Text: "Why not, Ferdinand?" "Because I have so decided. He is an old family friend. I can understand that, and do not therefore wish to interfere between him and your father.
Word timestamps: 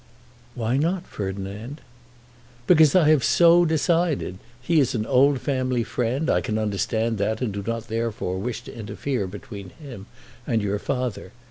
"Why 0.55 0.77
not, 0.77 1.05
Ferdinand?" 1.05 1.79
"Because 2.65 2.95
I 2.95 3.09
have 3.09 3.23
so 3.23 3.65
decided. 3.65 4.39
He 4.59 4.79
is 4.79 4.95
an 4.95 5.05
old 5.05 5.39
family 5.41 5.83
friend. 5.83 6.27
I 6.27 6.41
can 6.41 6.57
understand 6.57 7.19
that, 7.19 7.39
and 7.39 7.53
do 7.53 7.61
not 7.67 7.87
therefore 7.87 8.39
wish 8.39 8.63
to 8.63 8.75
interfere 8.75 9.27
between 9.27 9.69
him 9.69 10.07
and 10.47 10.63
your 10.63 10.79
father. 10.79 11.33